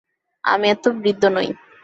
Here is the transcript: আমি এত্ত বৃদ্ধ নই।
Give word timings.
আমি 0.43 0.65
এত্ত 0.73 0.85
বৃদ্ধ 1.01 1.23
নই। 1.35 1.47